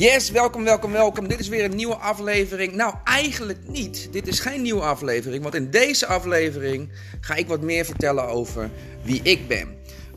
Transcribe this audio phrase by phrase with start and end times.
[0.00, 1.28] Yes, welkom, welkom, welkom.
[1.28, 2.72] Dit is weer een nieuwe aflevering.
[2.72, 4.08] Nou, eigenlijk niet.
[4.12, 8.70] Dit is geen nieuwe aflevering, want in deze aflevering ga ik wat meer vertellen over
[9.02, 9.68] wie ik ben.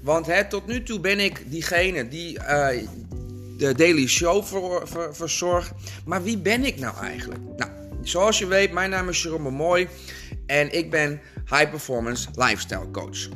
[0.01, 2.67] Want hè, tot nu toe ben ik diegene die uh,
[3.57, 5.71] de Daily Show ver, ver, verzorgt.
[6.05, 7.41] Maar wie ben ik nou eigenlijk?
[7.57, 7.71] Nou,
[8.01, 9.87] zoals je weet, mijn naam is Jerome Mooi
[10.45, 13.29] en ik ben High Performance Lifestyle Coach.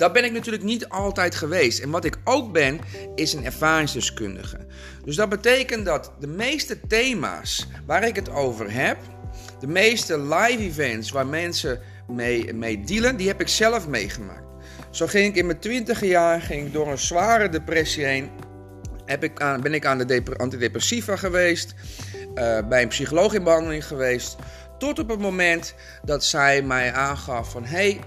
[0.00, 1.78] Dat ben ik natuurlijk niet altijd geweest.
[1.78, 2.80] En wat ik ook ben,
[3.14, 4.58] is een ervaringsdeskundige.
[5.04, 8.96] Dus dat betekent dat de meeste thema's waar ik het over heb,
[9.58, 14.44] de meeste live events waar mensen mee, mee dealen, die heb ik zelf meegemaakt.
[14.90, 18.30] Zo ging ik in mijn twintige jaar ging ik door een zware depressie heen.
[19.04, 21.74] Heb ik aan, ben ik aan de antidepressiva geweest,
[22.34, 24.36] uh, bij een psycholoog in behandeling geweest.
[24.78, 27.64] Tot op het moment dat zij mij aangaf van...
[27.64, 28.00] hey,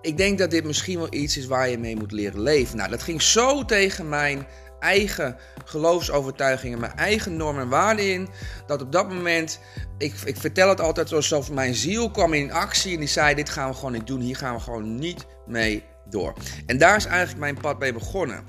[0.00, 2.76] ik denk dat dit misschien wel iets is waar je mee moet leren leven.
[2.76, 4.46] Nou, dat ging zo tegen mijn
[4.80, 8.28] eigen geloofsovertuigingen, mijn eigen normen en waarden in.
[8.66, 9.60] Dat op dat moment,
[9.98, 13.48] ik, ik vertel het altijd alsof mijn ziel kwam in actie en die zei: Dit
[13.48, 16.34] gaan we gewoon niet doen, hier gaan we gewoon niet mee door.
[16.66, 18.44] En daar is eigenlijk mijn pad mee begonnen.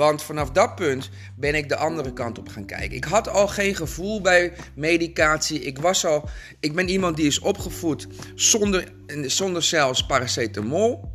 [0.00, 2.96] Want vanaf dat punt ben ik de andere kant op gaan kijken.
[2.96, 5.60] Ik had al geen gevoel bij medicatie.
[5.60, 6.28] Ik, was al,
[6.60, 8.92] ik ben iemand die is opgevoed zonder,
[9.22, 11.12] zonder zelfs paracetamol.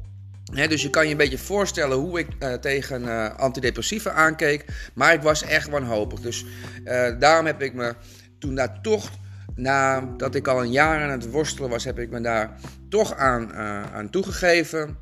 [0.51, 4.65] dus je kan je een beetje voorstellen hoe ik uh, tegen uh, antidepressiva aankeek.
[4.93, 6.19] Maar ik was echt wanhopig.
[6.19, 6.45] Dus
[6.85, 7.95] uh, daarom heb ik me
[8.39, 9.11] toen daar toch,
[9.55, 13.53] nadat ik al een jaar aan het worstelen was, heb ik me daar toch aan,
[13.93, 14.97] aan toegegeven.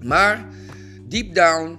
[0.00, 0.46] Maar
[1.08, 1.78] deep down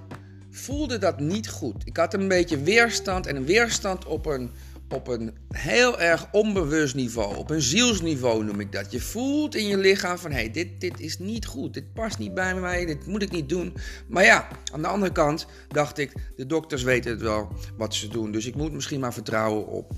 [0.52, 1.82] voelde dat niet goed.
[1.84, 4.50] Ik had een beetje weerstand en een weerstand op een,
[4.88, 7.36] op een heel erg onbewust niveau.
[7.36, 8.92] Op een zielsniveau noem ik dat.
[8.92, 11.74] Je voelt in je lichaam van hé, hey, dit, dit is niet goed.
[11.74, 12.86] Dit past niet bij mij.
[12.86, 13.76] Dit moet ik niet doen.
[14.06, 18.08] Maar ja, aan de andere kant dacht ik, de dokters weten het wel wat ze
[18.08, 18.32] doen.
[18.32, 19.92] Dus ik moet misschien maar vertrouwen op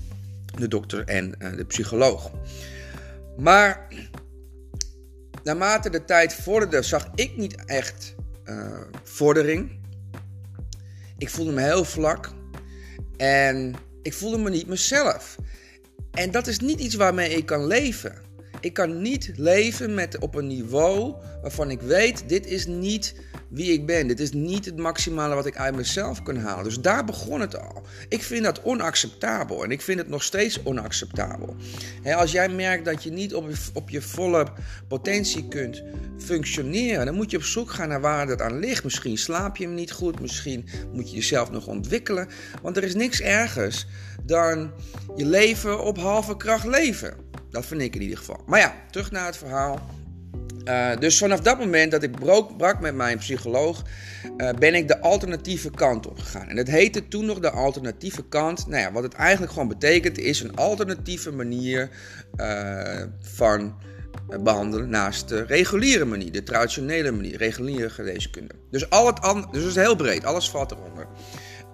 [0.57, 2.31] de dokter en uh, de psycholoog.
[3.37, 3.87] Maar
[5.43, 8.15] naarmate de tijd vorderde, zag ik niet echt
[8.45, 9.83] uh, vordering.
[11.17, 12.31] Ik voelde me heel vlak
[13.17, 15.35] en ik voelde me niet mezelf.
[16.11, 18.24] En dat is niet iets waarmee ik kan leven.
[18.65, 23.15] Ik kan niet leven met, op een niveau waarvan ik weet: dit is niet
[23.49, 24.07] wie ik ben.
[24.07, 26.63] Dit is niet het maximale wat ik uit mezelf kan halen.
[26.63, 27.81] Dus daar begon het al.
[28.09, 31.55] Ik vind dat onacceptabel en ik vind het nog steeds onacceptabel.
[32.03, 34.47] als jij merkt dat je niet op je, op je volle
[34.87, 35.83] potentie kunt
[36.17, 38.83] functioneren, dan moet je op zoek gaan naar waar dat aan ligt.
[38.83, 42.27] Misschien slaap je hem niet goed, misschien moet je jezelf nog ontwikkelen.
[42.61, 43.87] Want er is niks ergers
[44.23, 44.71] dan
[45.15, 47.24] je leven op halve kracht leven.
[47.55, 48.43] Dat vind ik in ieder geval.
[48.45, 49.89] Maar ja, terug naar het verhaal.
[50.65, 52.11] Uh, dus vanaf dat moment dat ik
[52.57, 53.83] brak, met mijn psycholoog,
[54.37, 56.49] uh, ben ik de alternatieve kant op gegaan.
[56.49, 58.67] En het heette toen nog de alternatieve kant.
[58.67, 61.89] Nou ja, wat het eigenlijk gewoon betekent, is een alternatieve manier
[62.35, 63.75] uh, van
[64.43, 68.53] behandelen naast de reguliere manier, de traditionele manier, reguliere geneeskunde.
[68.71, 71.07] Dus, al het dus het is heel breed, alles valt eronder.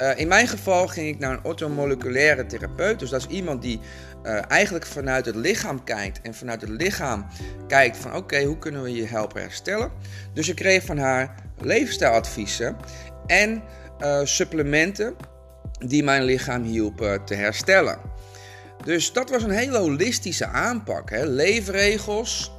[0.01, 2.99] Uh, in mijn geval ging ik naar een orthomoleculaire therapeut.
[2.99, 3.79] Dus dat is iemand die
[4.23, 6.21] uh, eigenlijk vanuit het lichaam kijkt.
[6.21, 7.27] En vanuit het lichaam
[7.67, 9.91] kijkt van oké, hoe kunnen we je helpen herstellen.
[10.33, 12.77] Dus ik kreeg van haar leefstijladviezen
[13.25, 13.63] en
[13.99, 15.15] uh, supplementen
[15.85, 17.97] die mijn lichaam hielpen te herstellen.
[18.83, 21.09] Dus dat was een hele holistische aanpak.
[21.09, 21.25] Hè?
[21.25, 22.51] Leefregels,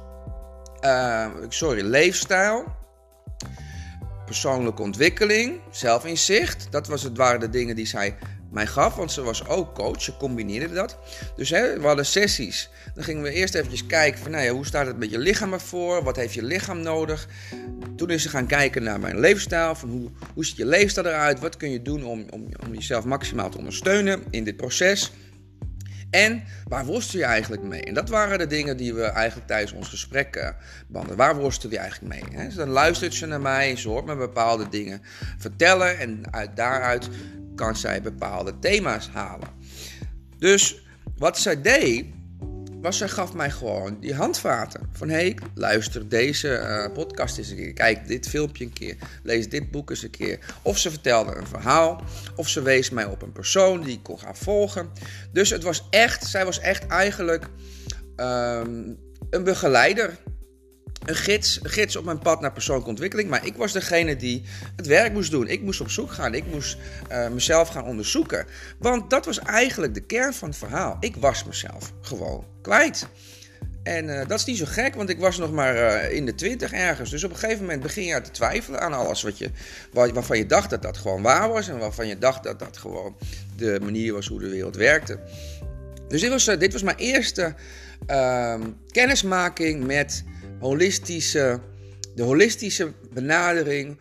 [1.49, 2.65] sorry, leefstijl
[4.33, 6.67] persoonlijke ontwikkeling, zelfinzicht.
[6.69, 8.15] Dat was het, waren de dingen die zij
[8.51, 10.01] mij gaf, want ze was ook coach.
[10.01, 10.97] Ze combineerde dat.
[11.35, 12.69] Dus hè, we hadden sessies.
[12.95, 15.53] Dan gingen we eerst eventjes kijken van, nou ja, hoe staat het met je lichaam
[15.53, 16.03] ervoor?
[16.03, 17.27] Wat heeft je lichaam nodig?
[17.95, 19.75] Toen is ze gaan kijken naar mijn leefstijl.
[19.75, 21.39] Van hoe, hoe ziet je leefstijl eruit?
[21.39, 25.11] Wat kun je doen om, om, om jezelf maximaal te ondersteunen in dit proces?
[26.13, 27.81] En waar worstel je eigenlijk mee?
[27.81, 30.49] En dat waren de dingen die we eigenlijk tijdens ons gesprek uh,
[30.87, 31.25] behandelden.
[31.25, 32.45] Waar worstel je eigenlijk mee?
[32.45, 35.01] Dus dan luistert ze naar mij, ze hoort me bepaalde dingen
[35.37, 37.09] vertellen en uit daaruit
[37.55, 39.47] kan zij bepaalde thema's halen.
[40.37, 40.85] Dus
[41.17, 42.05] wat zij deed,
[42.83, 44.89] was zij gaf mij gewoon die handvaten.
[44.91, 47.73] Van hé, hey, luister deze uh, podcast eens een keer.
[47.73, 48.95] Kijk dit filmpje een keer.
[49.23, 50.39] Lees dit boek eens een keer.
[50.61, 52.01] Of ze vertelde een verhaal.
[52.35, 54.89] Of ze wees mij op een persoon die ik kon gaan volgen.
[55.31, 57.45] Dus het was echt, zij was echt eigenlijk
[58.15, 58.97] um,
[59.29, 60.17] een begeleider
[61.05, 63.29] een gids, gids op mijn pad naar persoonlijke ontwikkeling.
[63.29, 64.43] Maar ik was degene die
[64.75, 65.47] het werk moest doen.
[65.47, 66.33] Ik moest op zoek gaan.
[66.33, 66.77] Ik moest
[67.11, 68.45] uh, mezelf gaan onderzoeken.
[68.77, 70.97] Want dat was eigenlijk de kern van het verhaal.
[70.99, 73.07] Ik was mezelf gewoon kwijt.
[73.83, 76.35] En eh, dat is niet zo gek, want ik was nog maar eh, in de
[76.35, 77.09] twintig ergens.
[77.09, 79.49] Dus op een gegeven moment begin je te twijfelen aan alles wat je,
[79.91, 81.67] waarvan je dacht dat dat gewoon waar was.
[81.67, 83.15] En waarvan je dacht dat dat gewoon
[83.57, 85.19] de manier was hoe de wereld werkte.
[86.07, 87.53] Dus dit was, dit was mijn eerste
[88.05, 88.61] ehm,
[88.91, 90.23] kennismaking met
[90.63, 91.59] holistische,
[92.15, 93.97] de holistische benadering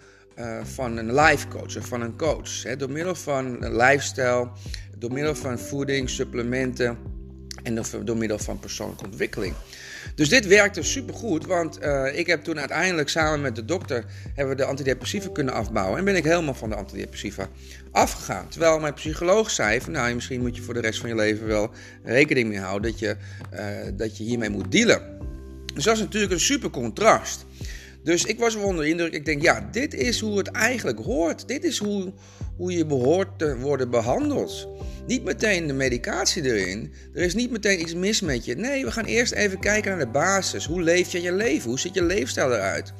[0.62, 2.62] van een life coach of van een coach.
[2.62, 4.49] Hè, door middel van lifestyle,
[4.99, 6.99] door middel van voeding, supplementen
[7.62, 9.55] en door middel van persoonlijke ontwikkeling.
[10.14, 14.05] Dus dit werkte supergoed, want uh, ik heb toen uiteindelijk samen met de dokter
[14.35, 15.99] hebben we de antidepressiva kunnen afbouwen.
[15.99, 17.49] En ben ik helemaal van de antidepressiva
[17.91, 18.49] afgegaan.
[18.49, 21.47] Terwijl mijn psycholoog zei van nou, misschien moet je voor de rest van je leven
[21.47, 21.70] wel
[22.03, 23.17] rekening mee houden dat je,
[23.55, 23.61] uh,
[23.93, 25.22] dat je hiermee moet dealen.
[25.75, 27.47] Dus dat is natuurlijk een super contrast.
[28.05, 29.13] Dus ik was wel onder indruk.
[29.13, 31.49] Ik denk, ja, dit is hoe het eigenlijk hoort.
[31.49, 32.13] Dit is hoe,
[32.57, 34.69] hoe je behoort te worden behandeld.
[35.07, 36.93] Niet meteen de medicatie erin.
[37.15, 38.57] Er is niet meteen iets mis met je.
[38.57, 40.65] Nee, we gaan eerst even kijken naar de basis.
[40.65, 41.69] Hoe leef je je leven?
[41.69, 42.93] Hoe ziet je leefstijl eruit?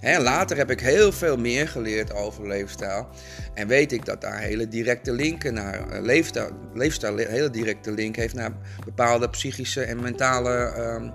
[0.00, 3.08] En later heb ik heel veel meer geleerd over leefstijl.
[3.54, 8.16] En weet ik dat daar hele directe linken naar uh, leefstijl, leefstijl, hele directe link
[8.16, 8.52] heeft naar
[8.84, 11.10] bepaalde psychische en mentale uh,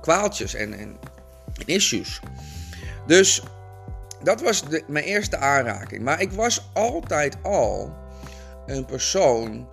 [0.00, 0.98] kwaaltjes en, en
[1.64, 2.20] issues.
[3.06, 3.42] Dus
[4.22, 6.02] dat was de, mijn eerste aanraking.
[6.02, 7.94] Maar ik was altijd al
[8.66, 9.68] een persoon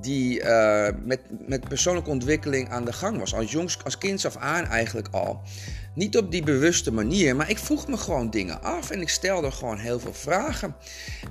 [0.00, 3.34] die uh, met, met persoonlijke ontwikkeling aan de gang was.
[3.34, 5.42] Als, jongs, als kind af aan eigenlijk al.
[5.94, 9.50] Niet op die bewuste manier, maar ik vroeg me gewoon dingen af en ik stelde
[9.50, 10.76] gewoon heel veel vragen.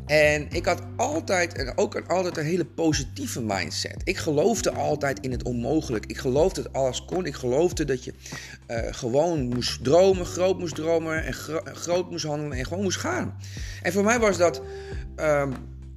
[0.05, 4.01] En ik had altijd, en ook altijd een hele positieve mindset.
[4.03, 6.05] Ik geloofde altijd in het onmogelijk.
[6.05, 7.25] Ik geloofde dat alles kon.
[7.25, 8.13] Ik geloofde dat je
[8.67, 12.99] uh, gewoon moest dromen, groot moest dromen en gro groot moest handelen en gewoon moest
[12.99, 13.37] gaan.
[13.81, 14.61] En voor mij was dat.
[15.15, 15.47] Uh,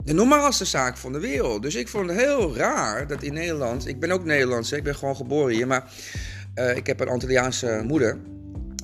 [0.05, 1.63] de normaalste zaak van de wereld.
[1.63, 3.87] Dus ik vond het heel raar dat in Nederland.
[3.87, 5.93] Ik ben ook Nederlands, ik ben gewoon geboren hier, maar
[6.55, 8.19] uh, ik heb een Antilliaanse moeder.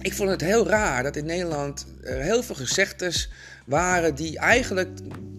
[0.02, 3.30] Ik vond het heel raar dat in Nederland er heel veel gezegdes
[3.66, 4.88] waren die eigenlijk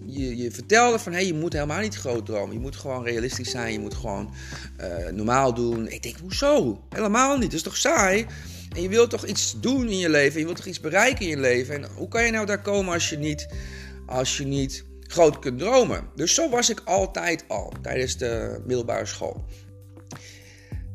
[0.05, 2.53] je, je vertelden van hé, hey, je moet helemaal niet groot dromen.
[2.55, 4.33] Je moet gewoon realistisch zijn, je moet gewoon
[4.81, 5.87] uh, normaal doen.
[5.87, 6.83] Ik denk, hoezo?
[6.89, 8.25] Helemaal niet, dat is toch saai?
[8.75, 11.29] En je wilt toch iets doen in je leven, je wilt toch iets bereiken in
[11.29, 11.75] je leven.
[11.75, 13.47] En hoe kan je nou daar komen als je niet,
[14.05, 16.09] als je niet groot kunt dromen?
[16.15, 19.45] Dus zo was ik altijd al tijdens de middelbare school.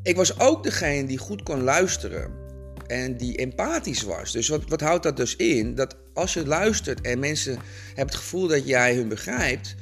[0.02, 2.46] Ik was ook degene die goed kon luisteren
[2.88, 4.32] en die empathisch was.
[4.32, 5.75] Dus wat, wat houdt dat dus in?
[5.75, 7.52] Dat als je luistert en mensen
[7.87, 9.75] hebben het gevoel dat jij hun begrijpt,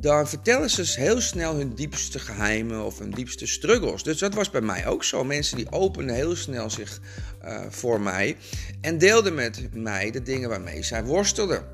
[0.00, 4.02] dan vertellen ze heel snel hun diepste geheimen of hun diepste struggles.
[4.02, 5.24] Dus dat was bij mij ook zo.
[5.24, 7.00] Mensen die openden heel snel zich
[7.44, 8.36] uh, voor mij
[8.80, 11.64] en deelden met mij de dingen waarmee zij worstelden.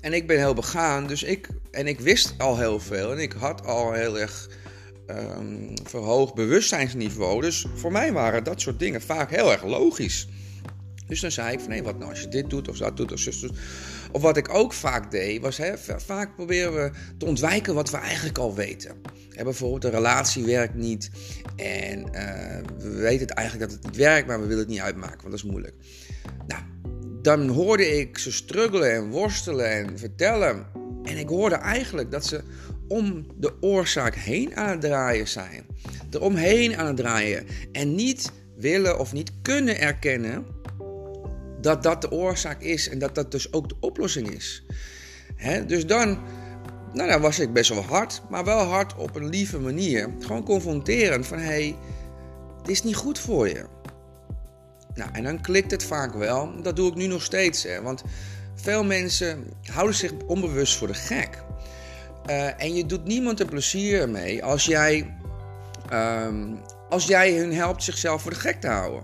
[0.00, 3.32] En ik ben heel begaan, dus ik, en ik wist al heel veel en ik
[3.32, 4.48] had al heel erg
[5.10, 7.40] um, verhoogd bewustzijnsniveau.
[7.40, 10.28] Dus voor mij waren dat soort dingen vaak heel erg logisch.
[11.06, 13.12] Dus dan zei ik van nee, wat nou als je dit doet of dat doet
[13.12, 13.58] of zus doet.
[14.12, 17.96] Of wat ik ook vaak deed, was hè, vaak proberen we te ontwijken wat we
[17.96, 18.96] eigenlijk al weten.
[19.42, 21.10] Bijvoorbeeld de relatie werkt niet
[21.56, 24.80] en uh, we weten het eigenlijk dat het niet werkt, maar we willen het niet
[24.80, 25.74] uitmaken, want dat is moeilijk.
[26.46, 26.62] Nou,
[27.22, 30.66] dan hoorde ik ze struggelen en worstelen en vertellen.
[31.04, 32.42] En ik hoorde eigenlijk dat ze
[32.88, 35.66] om de oorzaak heen aan het draaien zijn.
[36.10, 37.46] Eromheen aan het draaien.
[37.72, 40.46] En niet willen of niet kunnen erkennen
[41.60, 44.64] dat dat de oorzaak is en dat dat dus ook de oplossing is.
[45.66, 46.18] dus dan,
[46.92, 50.10] nou, dan was ik best wel hard, maar wel hard op een lieve manier.
[50.20, 51.76] Gewoon confronterend van hé, hey,
[52.62, 53.64] dit is niet goed voor je.
[54.94, 56.62] Nou, en dan klikt het vaak wel.
[56.62, 57.62] Dat doe ik nu nog steeds.
[57.62, 58.02] Hè, want
[58.54, 61.44] veel mensen houden zich onbewust voor de gek.
[62.30, 65.14] Uh, en je doet niemand een plezier mee als jij,
[65.92, 69.02] um, als jij hun helpt zichzelf voor de gek te houden.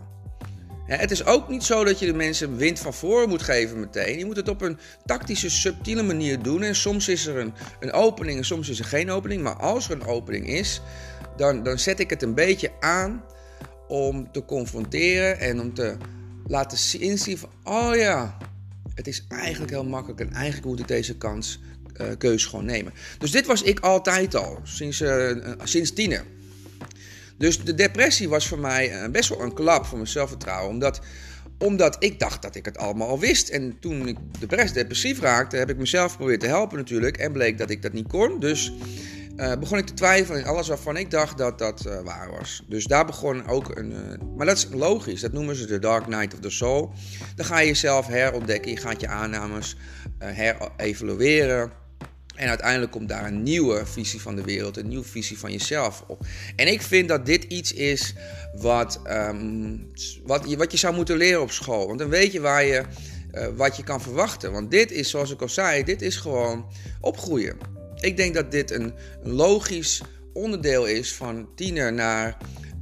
[0.86, 4.18] het is ook niet zo dat je de mensen wind van voren moet geven meteen.
[4.18, 6.62] Je moet het op een tactische, subtiele manier doen.
[6.62, 9.42] En soms is er een, een opening en soms is er geen opening.
[9.42, 10.80] Maar als er een opening is,
[11.36, 13.24] dan, dan zet ik het een beetje aan
[13.88, 15.96] om te confronteren en om te
[16.46, 17.50] laten inzien van...
[17.64, 18.36] Oh ja,
[18.94, 21.60] het is eigenlijk heel makkelijk en eigenlijk moet ik deze kans
[22.00, 22.92] uh, keus gewoon nemen.
[23.18, 25.30] Dus dit was ik altijd al, sinds, uh,
[25.62, 26.25] sinds tiener.
[27.38, 30.70] Dus de depressie was voor mij best wel een klap voor mijn zelfvertrouwen.
[30.70, 31.00] Omdat,
[31.58, 33.49] omdat ik dacht dat ik het allemaal al wist.
[33.49, 34.16] En toen ik
[34.72, 37.16] depressief raakte, heb ik mezelf geprobeerd te helpen natuurlijk.
[37.16, 38.40] En bleek dat ik dat niet kon.
[38.40, 38.72] Dus
[39.58, 42.64] begon ik te twijfelen in alles waarvan ik dacht dat dat waar was.
[42.68, 43.94] Dus daar begon ook een.
[44.37, 46.92] Maar dat is logisch, dat noemen ze de Dark Night of the Soul.
[47.37, 49.76] Dan ga je jezelf herontdekken, je gaat je aannames
[50.18, 51.80] herevalueren.
[52.42, 56.04] En uiteindelijk komt daar een nieuwe visie van de wereld, een nieuwe visie van jezelf
[56.06, 56.26] op.
[56.56, 58.14] En ik vind dat dit iets is
[58.54, 59.76] wat, ehm,
[60.25, 61.87] wat, je, wat je zou moeten leren op school.
[61.87, 62.82] Want dan weet je waar je,
[63.34, 64.52] uh, wat je kan verwachten.
[64.52, 66.66] Want dit is, zoals ik al zei, dit is gewoon
[67.00, 67.56] opgroeien.
[68.00, 72.37] Ik denk dat dit een, logisch onderdeel is van tiener naar,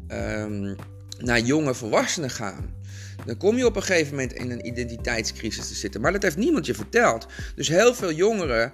[0.09, 0.77] um,
[1.19, 2.79] naar jonge volwassenen gaan.
[3.27, 6.01] Dan kom je op een gegeven moment in een identiteitscrisis te zitten.
[6.01, 7.27] Maar dat heeft niemand je verteld.
[7.55, 8.73] Dus heel veel jongeren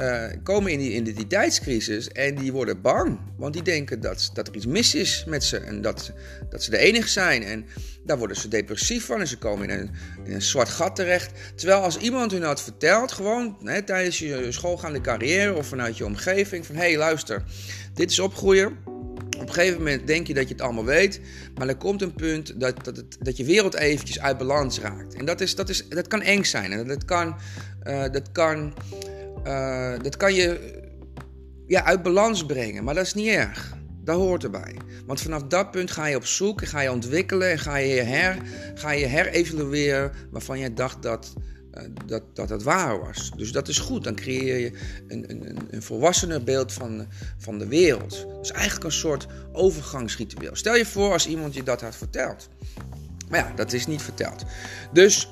[0.00, 3.18] uh, komen in die identiteitscrisis en die worden bang.
[3.36, 6.12] Want die denken dat, dat er iets mis is met ze en dat,
[6.50, 7.42] dat ze de enige zijn.
[7.42, 7.66] En
[8.04, 9.90] daar worden ze depressief van en ze komen in een,
[10.24, 11.32] in een zwart gat terecht.
[11.54, 16.04] Terwijl als iemand hun had verteld, gewoon hè, tijdens je schoolgaande carrière of vanuit je
[16.04, 17.42] omgeving, van hé hey, luister,
[17.94, 18.76] dit is opgroeien
[19.40, 21.20] op een gegeven moment denk je dat je het allemaal weet,
[21.54, 25.14] maar er komt een punt dat, dat, het, dat je wereld eventjes uit balans raakt.
[25.14, 27.36] En dat, is, dat, is, dat kan eng zijn en dat kan,
[27.86, 28.74] uh, dat kan,
[29.48, 30.76] uh, dat kan je
[31.66, 33.76] ja, uit balans brengen, maar dat is niet erg.
[34.04, 34.76] Dat hoort erbij.
[35.06, 38.36] Want vanaf dat punt ga je op zoek, ga je ontwikkelen en ga je, her,
[38.74, 41.32] ga je herevalueren waarvan je dacht dat,
[41.72, 43.30] uh, dat, dat het waar was.
[43.36, 44.04] Dus dat is goed.
[44.04, 44.72] Dan creëer je
[45.08, 47.06] een, een, een volwassener beeld van,
[47.38, 48.26] van de wereld.
[48.38, 50.56] Dus eigenlijk een soort overgangsritueel.
[50.56, 52.48] Stel je voor als iemand je dat had verteld.
[53.28, 54.44] Maar ja, dat is niet verteld.
[54.92, 55.28] Dus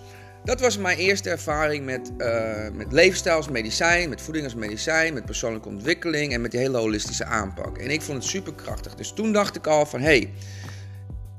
[0.46, 5.14] dat was mijn eerste ervaring met, uh, met leefstijl als medicijn, met voeding als medicijn,
[5.14, 7.78] met persoonlijke ontwikkeling en met die hele holistische aanpak.
[7.78, 8.94] En ik vond het super krachtig.
[8.94, 10.32] Dus toen dacht ik al van hé, hey,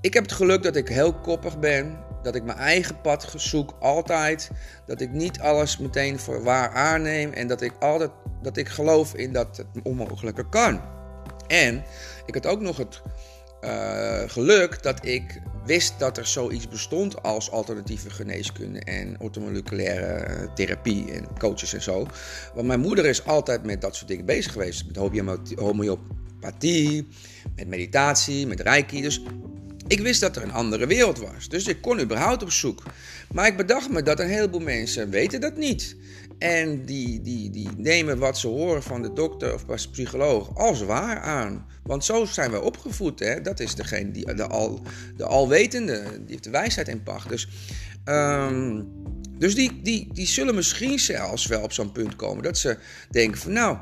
[0.02, 3.76] ik heb het geluk dat ik heel koppig ben, dat ik mijn eigen pad zoek
[3.80, 4.50] altijd,
[4.86, 8.12] dat ik niet alles meteen voor waar aanneem en dat ik altijd
[8.42, 10.82] dat ik geloof in dat het onmogelijke kan.
[11.48, 11.84] En
[12.26, 13.02] ik had ook nog het
[13.62, 21.12] uh, geluk dat ik wist dat er zoiets bestond als alternatieve geneeskunde en ortomoleculaire therapie
[21.12, 22.08] en coaches en zo.
[22.54, 24.86] Want mijn moeder is altijd met dat soort dingen bezig geweest.
[24.86, 24.98] Met
[25.56, 27.08] homeopathie,
[27.56, 29.02] met meditatie, met reiki.
[29.02, 29.22] Dus
[29.88, 31.50] ik wist dat er een andere wereld was.
[31.50, 32.84] Dus ik kon überhaupt op zoek.
[33.32, 35.96] Maar ik bedacht me dat een heleboel mensen weten dat niet.
[36.40, 40.82] En die, die, die nemen wat ze horen van de dokter of de psycholoog als
[40.82, 41.66] waar aan.
[41.84, 43.20] Want zo zijn we opgevoed.
[43.20, 43.42] Hè?
[43.42, 44.82] Dat is degene die de, al,
[45.16, 47.30] de alwetende, die heeft de wijsheid in pacht.
[47.30, 47.48] Dus,
[48.06, 48.88] um,
[49.38, 52.78] dus die, die, die zullen misschien zelfs wel op zo'n punt komen dat ze
[53.10, 53.78] denken van nou,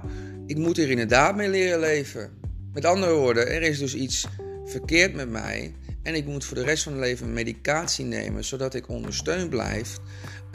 [0.46, 2.30] ik moet er inderdaad mee leren leven.
[2.74, 4.28] Met andere woorden, er is dus iets
[4.66, 5.74] verkeerd met mij.
[6.04, 9.98] En ik moet voor de rest van mijn leven medicatie nemen, zodat ik ondersteund blijf,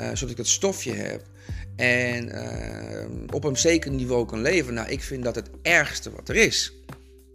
[0.01, 1.23] uh, zodat ik het stofje heb.
[1.81, 4.75] En uh, op een zeker niveau kan leven.
[4.75, 6.73] Nou, ik vind dat het ergste wat er is.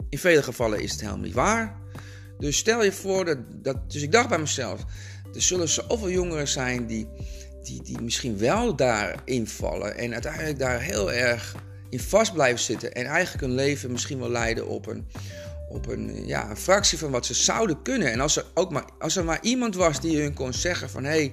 [0.08, 1.80] In vele gevallen is het helemaal niet waar.
[2.38, 3.90] Dus stel je voor dat, dat.
[3.90, 4.84] Dus ik dacht bij mezelf:
[5.34, 7.08] er zullen zoveel jongeren zijn die,
[7.62, 9.96] die, die misschien wel daarin vallen.
[9.96, 11.54] En uiteindelijk daar heel erg
[11.90, 12.92] in vast blijven zitten.
[12.92, 15.06] En eigenlijk hun leven misschien wel leiden op een,
[15.68, 18.12] op een, ja, een fractie van wat ze zouden kunnen.
[18.12, 21.04] En als er, ook maar, als er maar iemand was die hun kon zeggen: van
[21.04, 21.32] hé, hey,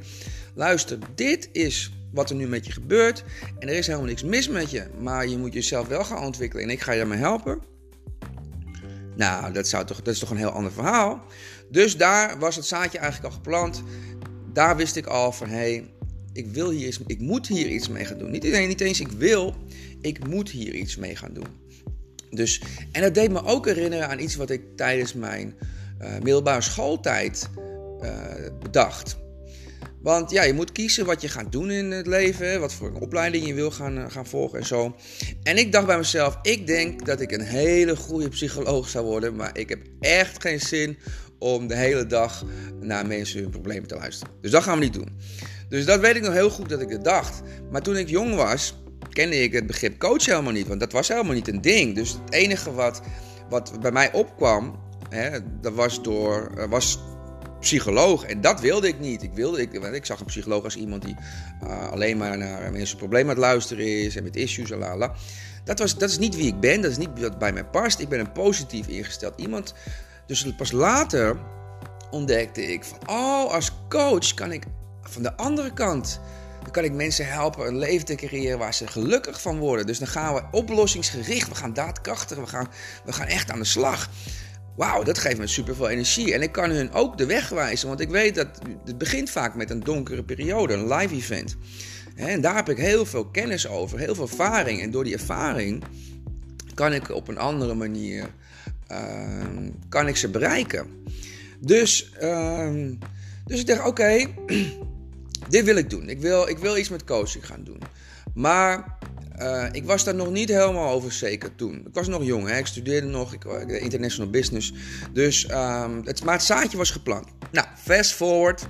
[0.54, 3.24] luister, dit is wat er nu met je gebeurt.
[3.60, 4.86] En er is helemaal niks mis met je.
[5.00, 6.64] Maar je moet jezelf wel gaan ontwikkelen.
[6.64, 7.62] En ik ga je daarmee helpen.
[9.16, 11.24] Nou, dat, zou toch, dat is toch een heel ander verhaal.
[11.70, 13.84] Dus daar was het zaadje eigenlijk al geplant.
[14.54, 15.92] Daar wist ik al van, hé, hey,
[16.34, 18.32] ik wil hier iets, ik moet hier iets mee gaan doen.
[18.32, 19.56] Niet, alleen, niet eens ik wil,
[20.02, 21.48] ik moet hier iets mee gaan doen.
[22.30, 25.56] Dus, en dat deed me ook herinneren aan iets wat ik tijdens mijn
[26.02, 27.50] uh, middelbare schooltijd
[28.02, 28.10] uh,
[28.60, 29.18] bedacht.
[30.04, 33.02] Want ja, je moet kiezen wat je gaat doen in het leven, wat voor een
[33.02, 34.96] opleiding je wil gaan, eh, gaan volgen en zo.
[35.44, 39.36] En ik dacht bij mezelf, ik denk dat ik een hele goede psycholoog zou worden,
[39.36, 40.98] maar ik heb echt geen zin
[41.40, 42.46] om de hele dag
[42.82, 44.34] naar mensen hun problemen te luisteren.
[44.42, 45.20] Dus dat gaan we niet doen.
[45.70, 47.42] Dus dat weet ik nog heel goed dat ik het dacht.
[47.72, 48.76] Maar toen ik jong was,
[49.10, 51.96] kende ik het begrip coach helemaal niet, want dat was helemaal niet een ding.
[51.96, 53.02] Dus het enige wat,
[53.50, 54.80] wat bij mij opkwam,
[55.10, 55.30] hè,
[55.62, 57.00] dat was, door, eh, was
[57.64, 58.24] psycholoog.
[58.24, 59.24] En dat wilde ik niet.
[59.24, 61.16] Ik, wilde, ik, ik zag een psycholoog als iemand die
[61.64, 65.12] uh, alleen maar naar mensen problemen aan het luisteren is en met issues en.
[65.64, 68.00] Dat, was, dat is niet wie ik ben, dat is niet wat bij mij past.
[68.00, 69.74] Ik ben een positief ingesteld iemand.
[70.26, 71.38] Dus pas later
[72.12, 74.64] ontdekte ik van, oh, als coach kan ik
[75.02, 76.20] van de andere kant
[76.64, 79.86] dan kan ik mensen helpen een leven te creëren waar ze gelukkig van worden.
[79.86, 82.68] Dus dan gaan we oplossingsgericht, we gaan daadkrachtig, we gaan,
[83.06, 84.10] we gaan echt aan de slag.
[84.76, 86.34] Wauw, dat geeft me super veel energie.
[86.34, 88.48] En ik kan hun ook de weg wijzen, want ik weet dat
[88.86, 91.56] het begint vaak met een donkere periode, een live event.
[92.16, 94.82] En daar heb ik heel veel kennis over, heel veel ervaring.
[94.82, 95.84] En door die ervaring
[96.74, 98.30] kan ik op een andere manier
[98.92, 100.88] uh, kan ik ze bereiken.
[101.60, 102.72] Dus, uh,
[103.46, 104.26] dus ik dacht, oké,
[105.50, 106.10] dit wil ik doen.
[106.10, 107.80] Ik wil, ik wil iets met coaching gaan doen.
[108.34, 108.98] Maar
[109.40, 111.84] uh, ik was daar nog niet helemaal over zeker toen.
[111.88, 112.58] Ik was nog jong, hè?
[112.58, 114.74] ik studeerde nog, ik uh, international business.
[115.12, 117.28] Dus, um, het, maar het zaadje was geplant.
[117.52, 118.68] Nou, fast forward.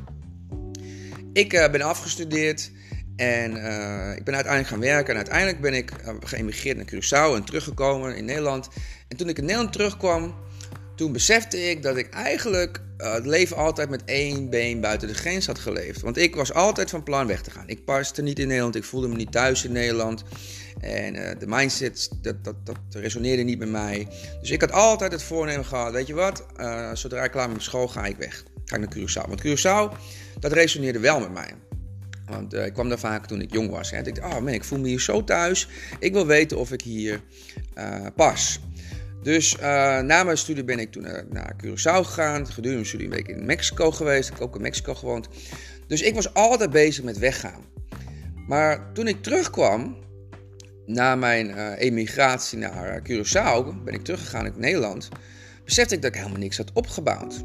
[1.34, 2.72] Ik uh, ben afgestudeerd
[3.16, 3.52] en
[4.16, 5.10] ik ben uiteindelijk gaan werken.
[5.10, 8.70] En uiteindelijk ben ik geëmigreerd naar Curaçao en teruggekomen in Nederland.
[9.08, 10.36] En toen ik in Nederland terugkwam,
[10.96, 15.14] toen besefte ik dat ik eigenlijk uh, het leven altijd met één been buiten de
[15.14, 16.02] grens had geleefd.
[16.02, 17.68] Want ik was altijd van plan weg te gaan.
[17.68, 20.24] Ik paste niet in Nederland, ik voelde me niet thuis in Nederland.
[20.80, 24.08] En uh, de mindset, dat, dat, dat resoneerde niet met mij.
[24.42, 27.56] Dus ik had altijd het voornemen gehad, weet je wat, uh, zodra ik klaar ben
[27.56, 28.44] met school ga ik weg.
[28.66, 29.30] Ga ik naar Curaçao.
[29.30, 29.98] Want Curaçao,
[30.40, 31.52] dat resoneerde wel met mij.
[32.26, 33.92] Want ik kwam daar vaak toen ik jong was.
[33.92, 33.98] Hè.
[33.98, 35.68] Ik dacht, oh man, ik voel me hier zo thuis.
[36.00, 37.22] Ik wil weten of ik hier
[38.16, 38.60] pas.
[39.24, 39.62] Dus uh,
[40.00, 42.46] na mijn studie ben ik toen naar, naar Curaçao gegaan.
[42.46, 44.30] Gedurende mijn studie een week in Mexico geweest.
[44.30, 45.28] Ik heb ook in Mexico gewoond.
[45.88, 47.62] Dus ik was altijd bezig met weggaan.
[48.48, 49.98] Maar toen ik terugkwam,
[50.86, 55.10] na mijn uh, emigratie naar Curaçao, ben ik teruggegaan in Nederland,
[55.66, 57.44] besefte ik dat ik helemaal niks had opgebouwd.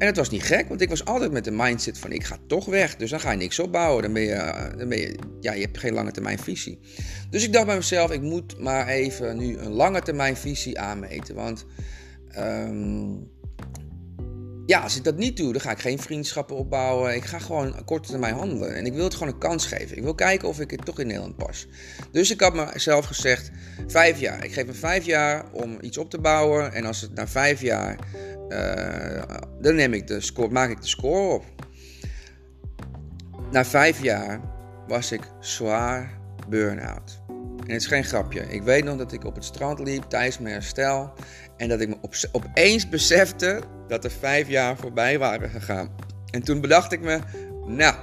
[0.00, 2.36] En het was niet gek, want ik was altijd met de mindset van ik ga
[2.46, 2.96] toch weg.
[2.96, 4.02] Dus dan ga je niks opbouwen.
[4.02, 6.78] Dan ben je, dan ben je, ja, je hebt geen lange termijn visie.
[7.30, 11.34] Dus ik dacht bij mezelf, ik moet maar even nu een lange termijn visie aanmeten.
[11.34, 11.66] Want
[12.38, 13.30] um,
[14.66, 17.14] ja, als ik dat niet doe, dan ga ik geen vriendschappen opbouwen.
[17.14, 18.74] Ik ga gewoon korte termijn handelen.
[18.74, 19.96] En ik wil het gewoon een kans geven.
[19.96, 21.66] Ik wil kijken of ik het toch in Nederland pas.
[22.12, 23.50] Dus ik had mezelf gezegd,
[23.86, 24.44] vijf jaar.
[24.44, 26.72] Ik geef me vijf jaar om iets op te bouwen.
[26.72, 27.98] En als het na vijf jaar
[28.48, 29.22] uh,
[29.60, 31.44] dan neem ik de score, maak ik de score op.
[33.50, 34.40] Na vijf jaar
[34.86, 37.20] was ik zwaar burn-out.
[37.66, 38.40] En het is geen grapje.
[38.40, 41.12] Ik weet nog dat ik op het strand liep tijdens mijn herstel.
[41.60, 45.90] En dat ik me op, opeens besefte dat er vijf jaar voorbij waren gegaan.
[46.30, 47.18] En toen bedacht ik me,
[47.66, 47.94] nou,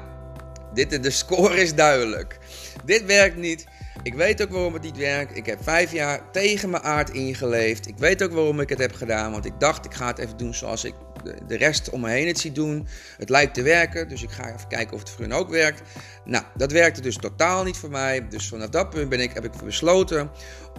[0.73, 2.37] dit, de score is duidelijk.
[2.85, 3.65] Dit werkt niet.
[4.03, 5.37] Ik weet ook waarom het niet werkt.
[5.37, 7.87] Ik heb vijf jaar tegen mijn aard ingeleefd.
[7.87, 9.31] Ik weet ook waarom ik het heb gedaan.
[9.31, 10.93] Want ik dacht, ik ga het even doen zoals ik
[11.47, 12.87] de rest om me heen het zie doen.
[13.17, 15.81] Het lijkt te werken, dus ik ga even kijken of het voor hun ook werkt.
[16.25, 18.27] Nou, dat werkte dus totaal niet voor mij.
[18.27, 20.29] Dus vanaf dat punt ben ik, heb ik besloten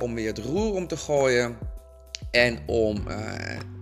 [0.00, 1.56] om weer het roer om te gooien.
[2.30, 3.32] En om uh,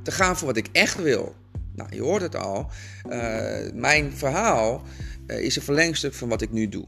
[0.02, 1.34] te gaan voor wat ik echt wil.
[1.74, 2.70] Nou, je hoort het al.
[3.08, 4.82] Uh, mijn verhaal
[5.26, 6.86] uh, is een verlengstuk van wat ik nu doe.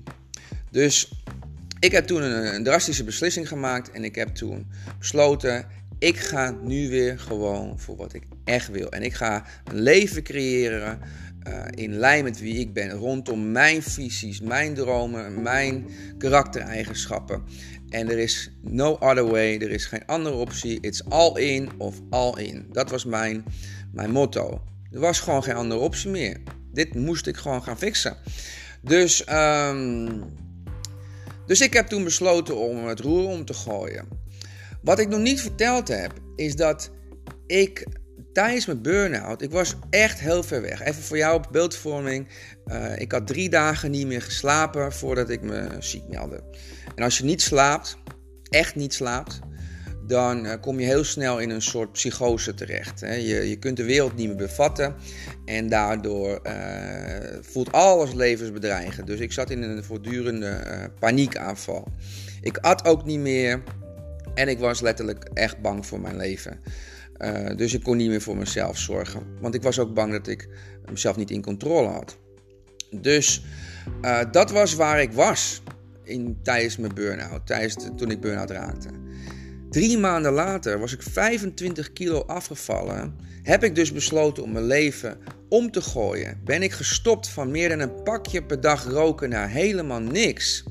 [0.71, 1.13] Dus
[1.81, 4.67] ik heb toen een, een, drastische beslissing gemaakt en ik heb toen
[4.99, 5.67] besloten:
[5.99, 8.91] ik ga nu weer gewoon voor wat ik echt wil.
[8.91, 11.01] En ik ga een leven creëren
[11.71, 15.87] in lijn met wie ik ben, rondom mijn visies, mijn dromen, mijn
[16.19, 17.43] karaktereigenschappen.
[17.89, 20.81] En er is no other way, er is geen andere optie.
[20.81, 22.67] It's all in of all in.
[22.73, 23.45] Dat was mijn,
[23.93, 24.63] mijn motto.
[24.93, 26.41] Er was gewoon geen andere optie meer.
[26.73, 28.17] Dit moest ik gewoon gaan fixen.
[28.83, 29.25] Dus.
[29.31, 30.25] Um,
[31.49, 34.09] dus ik heb toen besloten om het roer om te gooien.
[34.83, 36.91] Wat ik nog niet verteld heb, is dat
[37.47, 37.87] ik
[38.33, 40.83] tijdens mijn burn-out, ik was echt heel ver weg.
[40.83, 42.29] Even voor jou op beeldvorming.
[42.67, 46.43] Uh, ik had drie dagen niet meer geslapen voordat ik me ziek meldde.
[46.95, 47.97] En als je niet slaapt,
[48.49, 49.39] echt niet slaapt,
[50.07, 53.01] dan uh, kom je heel snel in een soort psychose terecht.
[53.01, 53.15] Hè.
[53.15, 54.95] Je, je kunt de wereld niet meer bevatten
[55.45, 56.53] en daardoor uh,
[57.41, 59.07] voelt alles levensbedreigend.
[59.07, 61.89] Dus ik zat in een voortdurende paniekaanval.
[62.41, 63.63] Ik at ook niet meer
[64.35, 66.61] en ik was letterlijk echt bang voor mijn leven.
[67.57, 70.49] Dus ik kon niet meer voor mezelf zorgen, want ik was ook bang dat ik
[70.91, 72.19] mezelf niet in controle had.
[72.91, 73.45] Dus
[74.31, 75.63] dat was waar ik was
[76.05, 78.89] in, tijdens mijn burn-out, tijdens toen ik burn-out raakte.
[79.71, 83.17] Drie maanden later was ik 25 kilo afgevallen.
[83.43, 86.41] Heb ik dus besloten om mijn leven om te gooien.
[86.45, 90.65] Ben ik gestopt van meer dan een pakje per dag roken naar helemaal niks.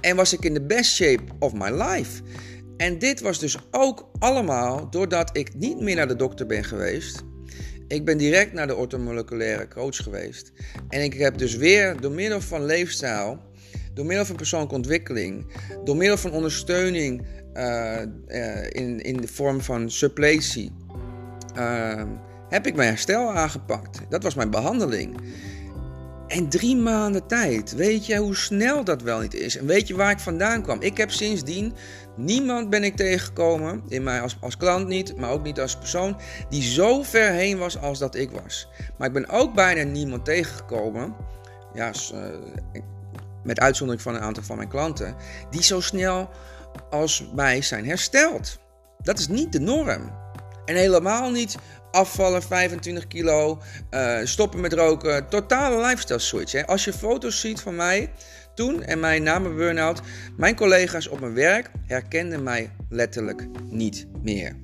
[0.00, 2.22] En was ik in de best shape of my life.
[2.76, 7.24] En dit was dus ook allemaal doordat ik niet meer naar de dokter ben geweest.
[7.88, 10.52] Ik ben direct naar de orthomoleculaire coach geweest.
[10.88, 13.38] En ik heb dus weer door middel van leefstijl,
[13.94, 15.46] door middel van persoonlijke ontwikkeling,
[15.84, 18.02] door middel van ondersteuning uh,
[18.68, 20.72] in, in de vorm van suppletie,
[21.56, 22.02] uh,
[22.48, 24.00] heb ik mijn herstel aangepakt.
[24.08, 25.16] Dat was mijn behandeling.
[26.26, 27.74] En drie maanden tijd.
[27.74, 29.56] Weet je hoe snel dat wel niet is?
[29.56, 30.80] En weet je waar ik vandaan kwam?
[30.80, 31.72] Ik heb sindsdien
[32.16, 36.16] niemand ben ik tegengekomen, in mij als, als klant niet, maar ook niet als persoon,
[36.48, 38.68] die zo ver heen was als dat ik was.
[38.98, 41.14] Maar ik ben ook bijna niemand tegengekomen,
[41.74, 41.90] ja,
[43.44, 45.16] met uitzondering van een aantal van mijn klanten,
[45.50, 46.28] die zo snel
[46.90, 48.58] als wij zijn hersteld.
[49.02, 50.24] Dat is niet de norm.
[50.64, 51.56] En helemaal niet
[51.90, 56.66] afvallen 25 kilo, uh, stoppen met roken, totale lifestyle switch.
[56.66, 58.10] Als je foto's ziet van mij
[58.56, 60.00] toen en mij na mijn burn-out,
[60.36, 64.56] mijn collega's op mijn werk herkenden mij letterlijk niet meer.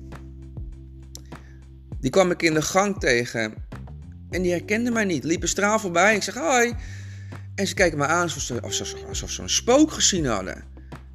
[1.99, 3.53] Die kwam ik in de gang tegen
[4.29, 5.23] en die herkenden mij niet.
[5.23, 6.15] Liep een straal voorbij.
[6.15, 6.73] Ik zeg hoi.
[7.55, 8.61] En ze kijken me aan alsof ze,
[9.07, 10.63] alsof ze een spook gezien hadden.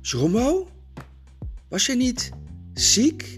[0.00, 0.68] Jromo?
[1.68, 2.30] Was je niet
[2.74, 3.34] ziek?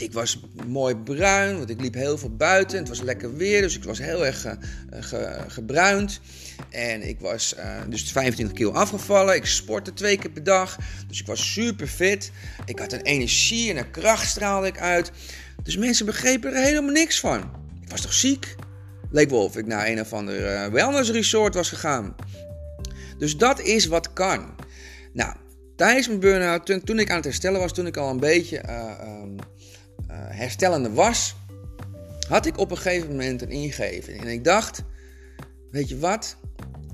[0.00, 2.78] Ik was mooi bruin, want ik liep heel veel buiten.
[2.78, 4.46] Het was lekker weer, dus ik was heel erg
[4.90, 6.20] ge, gebruind.
[6.70, 9.34] En ik was uh, dus 25 kilo afgevallen.
[9.34, 12.30] Ik sportte twee keer per dag, dus ik was super fit.
[12.64, 15.10] Ik had een energie en een kracht straalde ik uit.
[15.62, 17.38] Dus mensen begrepen er helemaal niks van.
[17.82, 18.54] Ik was toch ziek?
[19.10, 22.14] Leek wel of ik naar een of ander wellness resort was gegaan.
[23.18, 24.54] Dus dat is wat kan.
[25.12, 25.34] Nou,
[25.76, 28.62] tijdens mijn burn-out, toen, toen, ik aan het herstellen was, toen ik al een beetje
[28.68, 29.22] uh,
[30.12, 31.36] herstellende was,
[32.28, 34.20] had ik op een gegeven moment een ingeving.
[34.20, 34.82] En ik dacht,
[35.70, 36.36] weet je wat?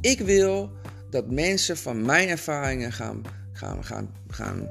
[0.00, 0.70] Ik wil
[1.10, 4.70] dat mensen van mijn ervaringen gaan, gaan, gaan, gaan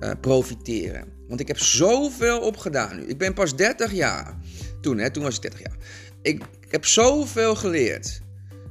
[0.00, 1.12] uh, profiteren.
[1.28, 3.06] Want ik heb zoveel opgedaan nu.
[3.06, 4.38] Ik ben pas 30 jaar.
[4.80, 5.76] Toen, hè, toen was ik 30 jaar.
[6.22, 8.20] Ik, ik heb zoveel geleerd.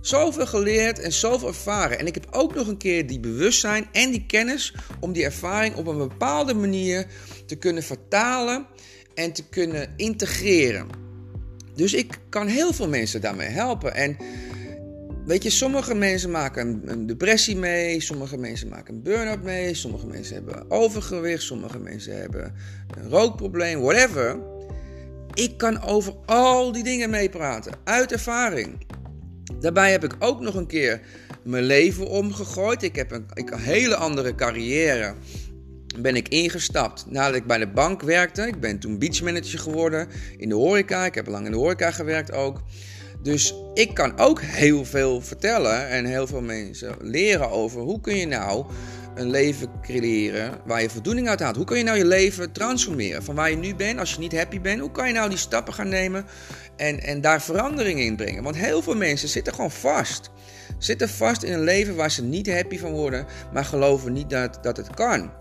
[0.01, 1.99] Zoveel geleerd en zoveel ervaren.
[1.99, 5.75] En ik heb ook nog een keer die bewustzijn en die kennis om die ervaring
[5.75, 7.05] op een bepaalde manier
[7.45, 8.65] te kunnen vertalen
[9.15, 10.87] en te kunnen integreren.
[11.75, 13.95] Dus ik kan heel veel mensen daarmee helpen.
[13.95, 14.17] En
[15.25, 20.07] weet je, sommige mensen maken een depressie mee, sommige mensen maken een burn-out mee, sommige
[20.07, 22.53] mensen hebben overgewicht, sommige mensen hebben
[22.97, 24.39] een rookprobleem, whatever.
[25.33, 28.85] Ik kan over al die dingen meepraten, uit ervaring.
[29.59, 31.01] Daarbij heb ik ook nog een keer
[31.43, 32.83] mijn leven omgegooid.
[32.83, 35.13] Ik heb een, ik, een hele andere carrière
[35.99, 38.47] ben ik ingestapt nadat ik bij de bank werkte.
[38.47, 41.05] Ik ben toen beachmanager geworden in de horeca.
[41.05, 42.61] Ik heb lang in de horeca gewerkt ook.
[43.21, 48.15] Dus ik kan ook heel veel vertellen en heel veel mensen leren over hoe kun
[48.15, 48.65] je nou
[49.15, 51.55] een leven creëren waar je voldoening uit haalt.
[51.55, 54.37] Hoe kun je nou je leven transformeren van waar je nu bent als je niet
[54.37, 54.79] happy bent?
[54.79, 56.25] Hoe kan je nou die stappen gaan nemen
[56.77, 58.43] en, en daar verandering in brengen?
[58.43, 60.31] Want heel veel mensen zitten gewoon vast.
[60.77, 64.59] Zitten vast in een leven waar ze niet happy van worden, maar geloven niet dat,
[64.61, 65.31] dat het kan.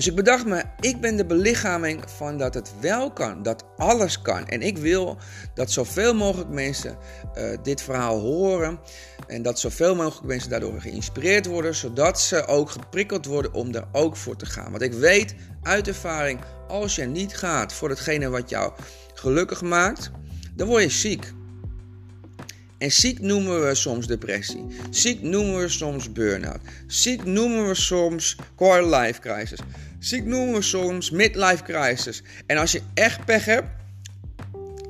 [0.00, 4.22] Dus ik bedacht me, ik ben de belichaming van dat het wel kan, dat alles
[4.22, 4.46] kan.
[4.46, 5.18] En ik wil
[5.54, 6.96] dat zoveel mogelijk mensen
[7.38, 8.80] uh, dit verhaal horen
[9.26, 13.84] en dat zoveel mogelijk mensen daardoor geïnspireerd worden, zodat ze ook geprikkeld worden om er
[13.92, 14.70] ook voor te gaan.
[14.70, 18.72] Want ik weet uit ervaring, als je niet gaat voor hetgene wat jou
[19.14, 20.10] gelukkig maakt,
[20.54, 21.32] dan word je ziek.
[22.78, 24.66] En ziek noemen we soms depressie.
[24.90, 26.60] Ziek noemen we soms burn-out.
[26.86, 29.58] Ziek noemen we soms quarter life crisis.
[30.00, 32.22] Ziek noemen soms midlife crisis.
[32.46, 33.68] En als je echt pech hebt,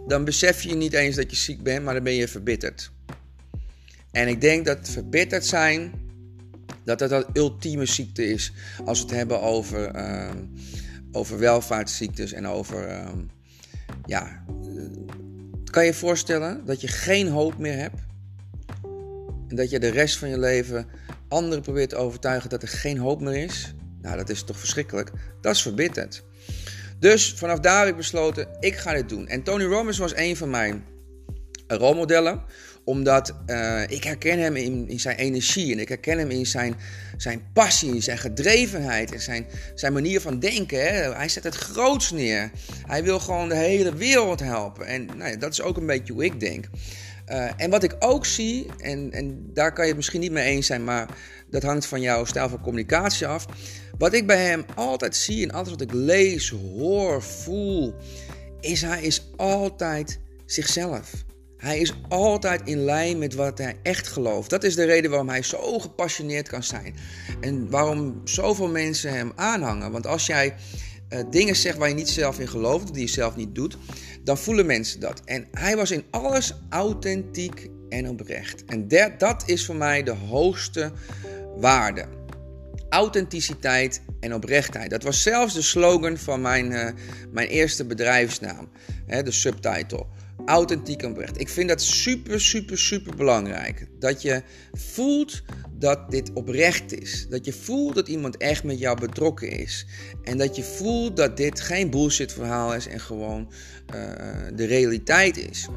[0.06, 2.90] dan besef je niet eens dat je ziek bent, maar dan ben je verbitterd.
[4.10, 5.92] En ik denk dat verbitterd zijn,
[6.84, 8.52] dat dat een ultieme ziekte is.
[8.84, 10.30] Als we het hebben over, uh,
[11.12, 13.08] over welvaartsziektes en over, uh,
[14.06, 14.44] ja,
[15.64, 18.00] kan je je voorstellen dat je geen hoop meer hebt?
[19.48, 20.86] En dat je de rest van je leven
[21.28, 23.74] anderen probeert te overtuigen dat er geen hoop meer is?
[24.02, 25.10] Nou, dat is toch verschrikkelijk?
[25.40, 26.22] Dat is verbitterd.
[26.98, 29.28] Dus vanaf daar heb ik besloten, ik ga dit doen.
[29.28, 30.84] En Tony Robbins was een van mijn
[31.66, 32.42] rolmodellen
[32.84, 36.76] omdat uh, ik herken hem in, in, zijn energie en ik herken hem in zijn,
[37.16, 41.16] zijn passie, zijn gedrevenheid en zijn, zijn manier van denken.
[41.16, 42.50] Hij zet het groots neer.
[42.86, 44.86] Hij wil gewoon de hele wereld helpen.
[44.86, 46.64] En nou dat is ook een beetje hoe ik denk.
[47.30, 50.44] Uh, en wat ik ook zie, en, en daar kan je het misschien niet mee
[50.44, 51.08] eens zijn, maar
[51.50, 53.46] dat hangt van jouw stijl van communicatie af.
[53.98, 57.94] Wat ik bij hem altijd zie en altijd wat ik lees, hoor, voel,
[58.60, 61.12] is hij is altijd zichzelf.
[61.56, 64.50] Hij is altijd in lijn met wat hij echt gelooft.
[64.50, 66.94] Dat is de reden waarom hij zo gepassioneerd kan zijn.
[67.40, 69.92] En waarom zoveel mensen hem aanhangen.
[69.92, 70.54] Want als jij
[71.10, 73.76] uh, dingen zegt waar je niet zelf in gelooft, die je zelf niet doet,
[74.24, 75.22] dan voelen mensen dat.
[75.24, 78.64] En hij was in alles authentiek en oprecht.
[78.64, 80.92] En dat, dat is voor mij de hoogste
[81.56, 82.04] waarde.
[82.88, 84.90] Authenticiteit en oprechtheid.
[84.90, 86.88] Dat was zelfs de slogan van mijn, uh,
[87.32, 88.68] mijn eerste bedrijfsnaam,
[89.06, 90.06] hè, de subtitle
[90.46, 91.38] authentiek en.
[91.38, 93.86] Ik vind dat super, super, super belangrijk.
[93.98, 97.26] Dat je voelt dat dit oprecht is.
[97.28, 99.86] Dat je voelt dat iemand echt met jou betrokken is.
[100.22, 103.52] En dat je voelt dat dit geen bullshit verhaal is en gewoon
[103.94, 104.02] uh,
[104.54, 105.68] de realiteit is.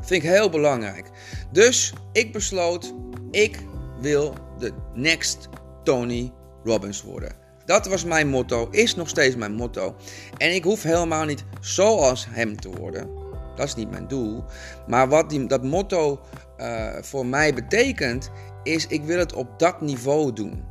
[0.00, 1.10] Vind ik heel belangrijk.
[1.52, 2.94] Dus ik besloot,
[3.30, 3.58] ik
[4.00, 5.48] wil de next
[5.84, 6.32] Tony
[6.64, 7.36] Robbins worden.
[7.64, 9.96] Dat was mijn motto, is nog steeds mijn motto.
[10.36, 13.23] En ik hoef helemaal niet zoals hem te worden.
[13.56, 14.44] Dat is niet mijn doel.
[14.86, 16.20] Maar wat die, dat motto
[16.58, 18.30] uh, voor mij betekent,
[18.62, 20.62] is ik wil het op dat niveau doen.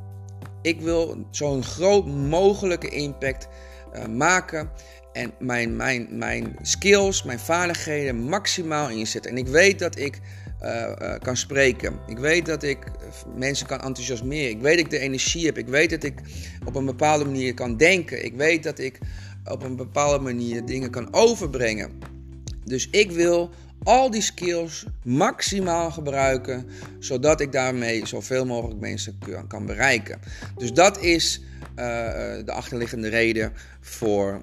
[0.61, 3.47] Ik wil zo'n groot mogelijke impact
[3.93, 4.69] uh, maken
[5.13, 9.31] en mijn, mijn, mijn skills, mijn vaardigheden maximaal inzetten.
[9.31, 10.19] En ik weet dat ik
[10.61, 11.99] uh, kan spreken.
[12.07, 12.91] Ik weet dat ik
[13.35, 14.49] mensen kan enthousiasmeren.
[14.49, 15.57] Ik weet dat ik de energie heb.
[15.57, 16.19] Ik weet dat ik
[16.65, 18.25] op een bepaalde manier kan denken.
[18.25, 18.99] Ik weet dat ik
[19.45, 21.91] op een bepaalde manier dingen kan overbrengen.
[22.65, 23.49] Dus ik wil
[23.83, 26.65] al die skills maximaal gebruiken,
[26.99, 30.19] zodat ik daarmee zoveel mogelijk mensen kan bereiken.
[30.57, 31.75] Dus dat is uh,
[32.45, 34.41] de achterliggende reden voor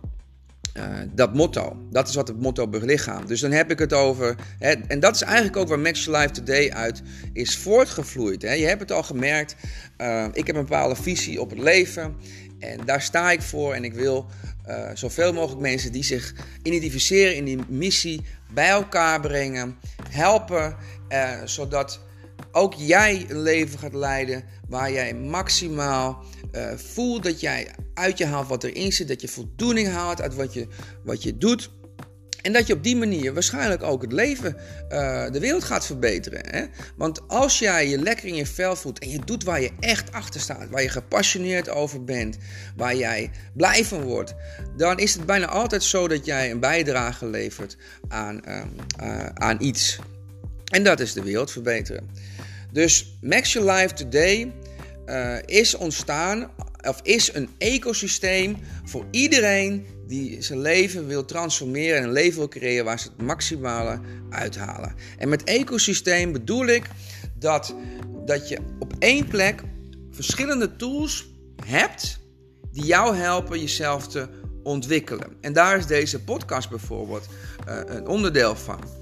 [0.76, 1.76] uh, dat motto.
[1.90, 3.28] Dat is wat het motto belichaamt.
[3.28, 4.36] Dus dan heb ik het over.
[4.58, 7.02] Hè, en dat is eigenlijk ook waar Max Life Today uit
[7.32, 8.42] is voortgevloeid.
[8.42, 8.52] Hè.
[8.52, 9.56] Je hebt het al gemerkt.
[10.32, 12.16] Ik heb een bepaalde visie op het leven.
[12.58, 13.74] En daar sta ik voor.
[13.74, 14.26] En ik wil
[14.68, 18.20] uh, zoveel mogelijk mensen die zich identificeren in die missie
[18.52, 19.78] bij elkaar brengen.
[20.08, 20.76] Helpen.
[21.44, 22.00] zodat
[22.52, 28.26] ook jij een leven gaat leiden waar jij maximaal uh, voelt dat jij uit je
[28.26, 30.66] haalt wat erin zit, dat je voldoening haalt uit wat je,
[31.04, 31.70] wat je doet.
[32.42, 34.56] En dat je op die manier waarschijnlijk ook het leven,
[34.92, 36.40] uh, de wereld gaat verbeteren.
[36.50, 36.64] Hè?
[36.96, 40.12] Want als jij je lekker in je vel voelt en je doet waar je echt
[40.12, 42.36] achter staat, waar je gepassioneerd over bent,
[42.76, 44.34] waar jij blij van wordt,
[44.76, 47.76] dan is het bijna altijd zo dat jij een bijdrage levert
[48.08, 48.62] aan, uh,
[49.02, 49.98] uh, aan iets.
[50.64, 52.08] En dat is de wereld verbeteren.
[52.72, 54.52] Dus Max Your Life Today
[55.06, 56.50] uh, is ontstaan,
[56.82, 62.48] of is een ecosysteem voor iedereen die zijn leven wil transformeren en een leven wil
[62.48, 64.94] creëren waar ze het maximale uithalen.
[65.18, 66.84] En met ecosysteem bedoel ik
[67.38, 67.74] dat,
[68.24, 69.62] dat je op één plek
[70.10, 71.28] verschillende tools
[71.64, 72.18] hebt
[72.72, 74.28] die jou helpen jezelf te
[74.62, 75.36] ontwikkelen.
[75.40, 77.26] En daar is deze podcast bijvoorbeeld
[77.68, 78.99] uh, een onderdeel van.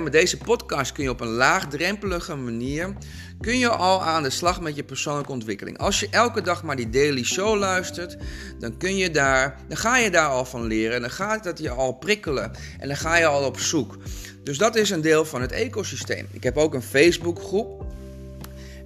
[0.00, 2.92] Met deze podcast kun je op een laagdrempelige manier
[3.40, 5.78] kun je al aan de slag met je persoonlijke ontwikkeling.
[5.78, 8.16] Als je elke dag maar die daily show luistert,
[8.58, 10.94] dan, kun je daar, dan ga je daar al van leren.
[10.94, 12.52] En dan gaat dat je al prikkelen.
[12.78, 13.96] En dan ga je al op zoek.
[14.44, 16.26] Dus dat is een deel van het ecosysteem.
[16.30, 17.84] Ik heb ook een Facebookgroep.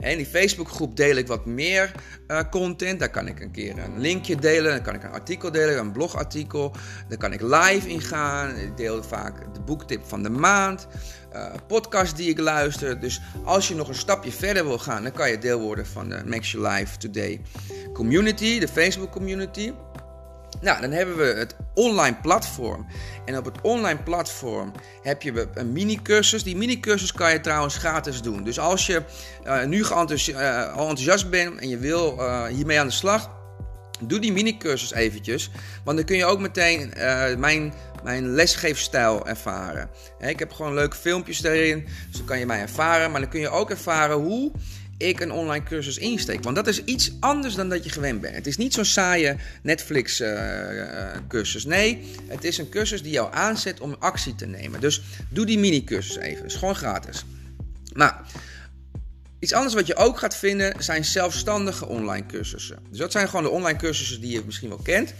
[0.07, 1.92] En in die Facebookgroep deel ik wat meer
[2.29, 2.99] uh, content.
[2.99, 4.73] Daar kan ik een keer een linkje delen.
[4.73, 6.73] Dan kan ik een artikel delen, een blogartikel.
[7.09, 8.57] Daar kan ik live in gaan.
[8.57, 10.87] Ik deel vaak de boektip van de maand.
[11.35, 13.01] Uh, podcast die ik luister.
[13.01, 16.09] Dus als je nog een stapje verder wil gaan, dan kan je deel worden van
[16.09, 17.40] de Max Your Life Today
[17.92, 19.73] community, de Facebook community.
[20.61, 22.87] Nou, dan hebben we het online platform.
[23.25, 26.42] En op het online platform heb je een mini-cursus.
[26.42, 28.45] Die mini-cursus kan je trouwens gratis doen.
[28.45, 29.03] Dus als je
[29.45, 33.31] uh, nu enthousi uh, enthousiast bent en je wil uh, hiermee aan de slag,
[34.01, 35.51] doe die mini-cursus eventjes.
[35.85, 36.92] Want dan kun je ook meteen
[37.38, 39.90] mijn, mijn lesgeefstijl ervaren.
[40.19, 43.11] ik heb gewoon leuke filmpjes erin, dus dan kan je mij ervaren.
[43.11, 44.53] Maar dan kun je ook ervaren hoe
[44.98, 46.42] ik een online cursus insteek.
[46.42, 48.35] Want dat is iets anders dan dat je gewend bent.
[48.35, 51.64] Het is niet zo'n saaie Netflix uh, cursus.
[51.64, 54.80] Nee, het is een cursus die jou aanzet om actie te nemen.
[54.80, 56.42] Dus doe die mini cursus even.
[56.42, 57.24] Het is gewoon gratis.
[57.92, 58.20] Maar
[59.38, 62.78] iets anders wat je ook gaat vinden zijn zelfstandige online cursussen.
[62.90, 65.14] Dus dat zijn gewoon de online cursussen die je misschien wel kent.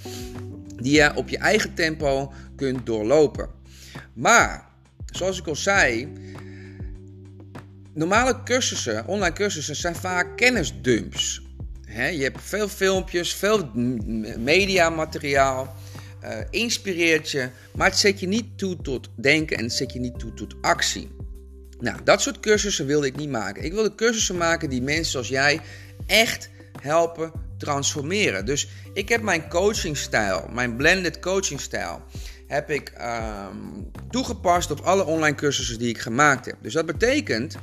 [0.77, 3.49] Die je op je eigen tempo kunt doorlopen.
[4.13, 4.69] Maar,
[5.07, 6.13] zoals ik al zei,
[7.97, 11.43] normale cursussen, online cursussen, zijn vaak kennisdumps.
[11.89, 13.71] je hebt veel filmpjes, veel
[14.39, 15.75] mediamateriaal,
[16.25, 19.99] uh, inspireert je, maar het zet je niet toe tot denken en het zet je
[19.99, 21.11] niet toe tot actie.
[21.81, 23.65] Nou, dat soort cursussen wilde ik niet maken.
[23.65, 25.61] Ik wilde cursussen maken die mensen zoals jij
[26.07, 28.45] echt helpen transformeren.
[28.45, 32.03] Dus ik heb mijn coachingstijl, mijn blended coachingstijl,
[32.47, 36.57] heb ik um, toegepast op alle online cursussen die ik gemaakt heb.
[36.63, 37.57] Dus dat betekent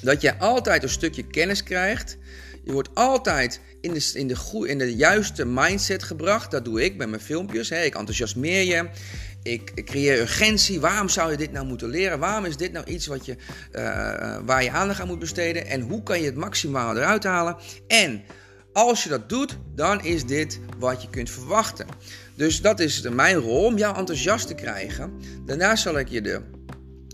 [0.00, 2.16] dat je altijd een stukje kennis krijgt.
[2.64, 6.50] Je wordt altijd in de, in, de in de juiste mindset gebracht.
[6.50, 7.68] Dat doe ik met mijn filmpjes.
[7.68, 7.82] Hè.
[7.82, 8.88] Ik enthousiasmeer je.
[9.42, 10.80] Ik, creëer urgentie.
[10.80, 12.18] Waarom zou je dit nou moeten leren?
[12.18, 13.36] Waarom is dit nou iets wat je,
[13.72, 15.66] uh, waar je aandacht aan moet besteden?
[15.66, 17.56] En hoe kan je het maximaal eruit halen?
[17.86, 18.22] En
[18.72, 21.86] als je dat doet, dan is dit wat je kunt verwachten.
[22.40, 25.12] Dus dat is mijn rol om jou enthousiast te krijgen.
[25.46, 26.40] Daarna zal ik je de,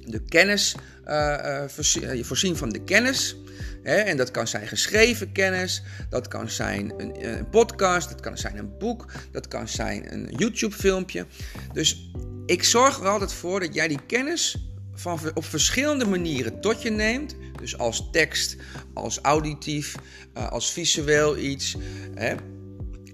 [0.05, 0.75] de kennis
[1.07, 3.37] uh, voorzien, voorzien van de kennis.
[3.83, 8.79] En dat kan zijn geschreven kennis, dat kan zijn een, podcast, dat kan zijn een
[8.79, 11.27] boek, dat kan zijn een YouTube-filmpje.
[11.73, 12.11] Dus
[12.47, 16.91] ik zorg er altijd voor dat jij die kennis van, op verschillende manieren tot je
[16.91, 17.37] neemt.
[17.59, 18.57] Dus als tekst,
[18.95, 19.95] als auditief,
[20.33, 21.77] als visueel iets.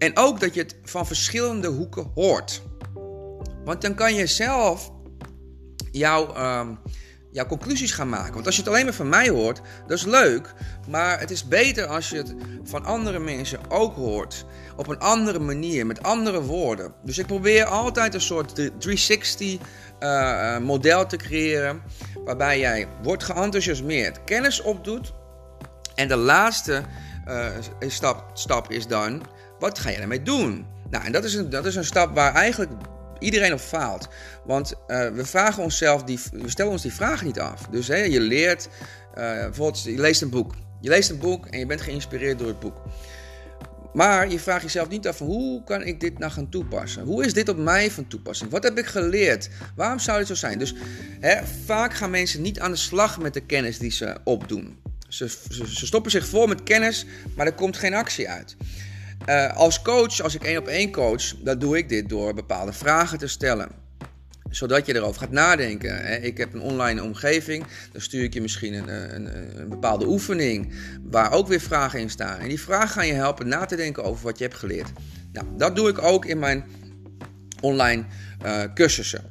[0.02, 2.62] En ook dat je het van verschillende hoeken hoort.
[3.64, 4.92] Want dan kan je zelf
[5.92, 6.74] jouw, ehm,
[7.30, 8.32] jouw conclusies gaan maken.
[8.32, 10.54] Want als je het alleen maar van mij hoort, dat is leuk.
[10.88, 12.34] Maar het is beter als je het
[12.64, 14.44] van andere mensen ook hoort.
[14.76, 16.94] Op een andere manier, met andere woorden.
[17.04, 19.58] Dus ik probeer altijd een soort 360 uh,
[20.54, 21.82] eh, model te creëren.
[22.24, 25.12] Waarbij jij wordt geenthousiasmeerd, kennis opdoet.
[25.94, 26.82] En de laatste
[27.28, 27.46] uh,
[27.80, 29.22] stap, stap is dan,
[29.62, 30.66] wat ga je ermee doen?
[30.90, 32.70] Nou, en dat is een, dat is een stap waar eigenlijk
[33.18, 34.08] iedereen op faalt.
[34.44, 37.66] Want uh, we vragen onszelf, die, we stellen ons die vragen niet af.
[37.70, 38.68] Dus hè, je leert,
[39.08, 40.54] uh, bijvoorbeeld, je leest een boek.
[40.80, 42.82] Je leest een boek en je bent geïnspireerd door het boek.
[43.92, 47.02] Maar je vraagt jezelf niet af, hoe kan ik dit nou gaan toepassen?
[47.02, 48.50] Hoe is dit op mij van toepassing?
[48.50, 49.48] Wat heb ik geleerd?
[49.76, 50.58] Waarom zou dit zo zijn?
[50.58, 50.74] Dus
[51.20, 54.78] hè, vaak gaan mensen niet aan de slag met de kennis die ze opdoen.
[55.08, 58.56] Ze, ze, ze stoppen zich vol met kennis, maar er komt geen actie uit.
[59.28, 62.72] Uh, als coach, als ik één op één coach, dan doe ik dit door bepaalde
[62.72, 63.68] vragen te stellen.
[64.50, 66.22] Zodat je erover gaat nadenken.
[66.22, 70.74] Ik heb een online omgeving, dan stuur ik je misschien een, een, een, bepaalde oefening
[71.02, 72.38] waar ook weer vragen in staan.
[72.38, 74.92] En die vragen gaan je helpen na te denken over wat je hebt geleerd.
[75.32, 76.64] Nou, dat doe ik ook in mijn
[77.60, 78.04] online
[78.74, 79.24] cursussen.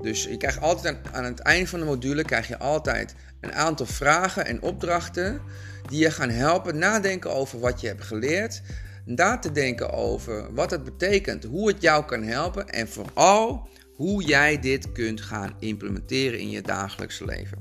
[0.00, 3.52] Dus je krijgt altijd aan, aan het einde van de module krijg je altijd een
[3.52, 5.40] aantal vragen en opdrachten
[5.88, 8.62] die je gaan helpen nadenken over wat je hebt geleerd.
[9.08, 14.22] Daar te denken over wat het betekent, hoe het jou kan helpen en vooral hoe
[14.22, 17.58] jij dit kunt gaan implementeren in je dagelijkse leven.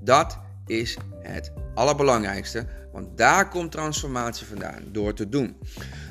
[0.00, 5.56] Dat is het allerbelangrijkste, want daar komt transformatie vandaan door te doen.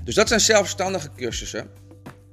[0.04, 1.70] Dus dat zijn zelfstandige cursussen.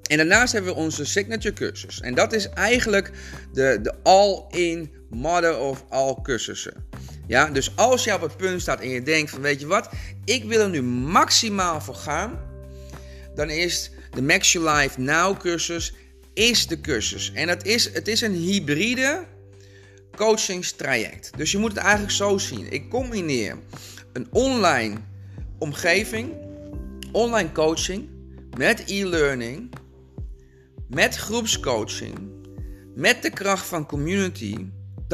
[0.02, 2.00] En daarnaast hebben we onze signature cursus.
[2.00, 3.10] En dat is eigenlijk
[3.52, 6.88] de, de all-in mother of all cursussen.
[7.26, 9.88] Ja, dus als je op het punt staat en je denkt van weet je wat,
[10.24, 12.40] ik wil er nu maximaal voor gaan,
[13.34, 15.94] dan is de Max Your Life Now cursus
[16.34, 17.32] is de cursus.
[17.32, 19.24] En het is, het is een hybride
[20.16, 21.30] coachingstraject.
[21.36, 22.72] Dus je moet het eigenlijk zo zien.
[22.72, 23.58] Ik combineer
[24.12, 24.96] een online
[25.58, 26.32] omgeving,
[27.12, 28.08] online coaching
[28.56, 29.70] met e-learning,
[30.88, 32.18] met groepscoaching,
[32.94, 34.56] met de kracht van community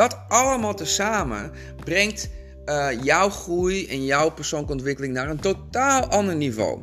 [0.00, 1.50] dat allemaal tezamen
[1.84, 2.28] brengt
[2.66, 6.80] uh, jouw groei en jouw persoonlijke ontwikkeling naar een totaal ander niveau.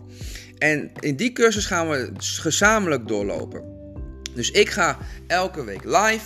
[0.57, 3.63] En in die cursus gaan we gezamenlijk doorlopen.
[4.33, 6.25] Dus ik ga elke week live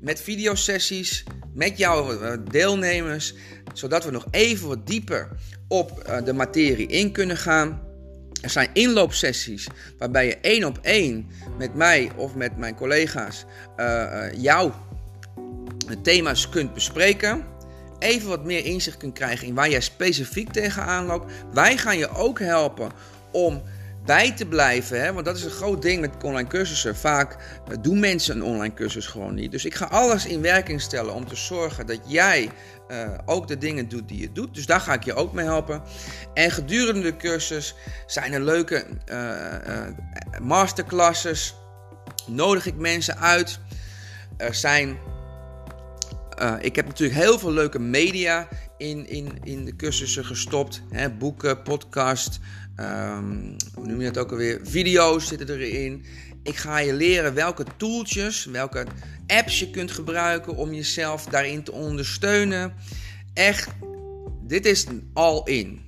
[0.00, 3.34] met videosessies met jouw eh, deelnemers,
[3.72, 5.28] zodat we nog even wat dieper
[5.68, 7.82] op uh, de materie in kunnen gaan.
[8.42, 9.66] Er zijn inloopsessies
[9.98, 11.26] waarbij je één op één
[11.58, 13.44] met mij of met mijn collega's
[13.76, 14.87] uh, jouw
[15.96, 17.44] thema's kunt bespreken.
[17.98, 21.32] Even wat meer inzicht kunt krijgen in waar jij specifiek tegenaan loopt.
[21.52, 22.90] Wij gaan je ook helpen
[23.32, 23.62] om
[24.08, 25.00] bij te blijven.
[25.00, 25.12] Hè?
[25.12, 26.96] Want dat is een groot ding met online cursussen.
[26.96, 27.36] Vaak
[27.68, 29.50] eh, doen mensen een online cursus gewoon niet.
[29.50, 32.50] Dus ik ga alles in werking stellen om te zorgen dat jij
[32.88, 34.54] uh, ook de dingen doet die je doet.
[34.54, 35.82] Dus daar ga ik je ook mee helpen.
[36.34, 37.74] En gedurende de cursus
[38.06, 39.86] zijn er leuke uh,
[40.42, 41.54] masterclasses.
[42.26, 43.58] Nodig ik mensen uit.
[44.36, 44.98] Er zijn
[46.42, 50.82] uh, ik heb natuurlijk heel veel leuke media in, in, in de cursussen gestopt.
[50.90, 52.38] Hè, boeken, podcast,
[52.76, 54.60] um, hoe noem je het ook alweer?
[54.62, 56.04] Video's zitten erin.
[56.42, 58.86] Ik ga je leren welke tooltjes, welke
[59.26, 62.72] apps je kunt gebruiken om jezelf daarin te ondersteunen.
[63.34, 63.68] Echt,
[64.42, 65.86] dit is all in.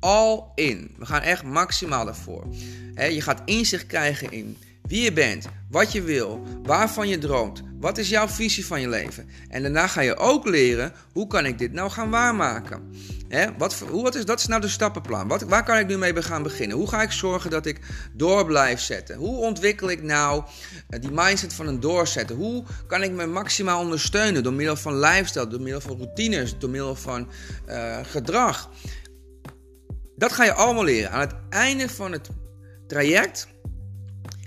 [0.00, 0.94] All in.
[0.98, 2.46] We gaan echt maximaal ervoor.
[2.94, 7.98] je gaat inzicht krijgen in wie je bent, wat je wil, waarvan je droomt, wat
[7.98, 9.28] is jouw visie van je leven?
[9.48, 12.90] En daarna ga je ook leren, hoe kan ik dit nou gaan waarmaken?
[13.58, 15.28] Wat, hoe, wat is, dat is nou de stappenplan.
[15.28, 16.76] Wat, waar kan ik nu mee gaan beginnen?
[16.76, 17.80] Hoe ga ik zorgen dat ik
[18.12, 19.16] door blijf zetten?
[19.16, 20.44] Hoe ontwikkel ik nou
[20.88, 22.36] eh, die mindset van een doorzetten?
[22.36, 26.70] Hoe kan ik me maximaal ondersteunen door middel van lifestyle, door middel van routines, door
[26.70, 27.28] middel van
[27.68, 28.70] uh, gedrag?
[30.16, 31.10] Dat ga je allemaal leren.
[31.10, 32.28] Aan het einde van het
[32.86, 33.48] traject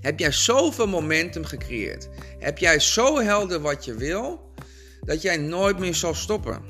[0.01, 2.09] heb jij zoveel momentum gecreëerd.
[2.39, 4.53] Heb jij zo helder wat je wil,
[5.01, 6.61] dat jij nooit meer zal stoppen.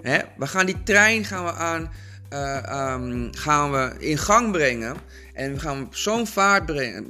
[0.00, 0.18] Hè?
[0.36, 1.92] We gaan die trein gaan we aan,
[2.32, 4.96] uh, um, gaan we in gang brengen.
[5.32, 6.66] En we gaan op zo'n vaart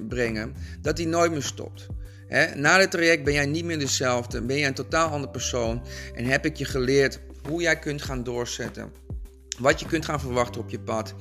[0.08, 1.86] brengen dat die nooit meer stopt.
[2.54, 4.42] Na het traject ben jij niet meer dezelfde.
[4.42, 5.82] Ben jij een totaal andere persoon.
[6.14, 8.92] En heb ik je geleerd hoe jij kunt gaan doorzetten.
[9.58, 11.14] Wat je kunt gaan verwachten op je pad.